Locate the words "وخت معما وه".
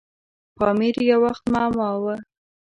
1.25-2.15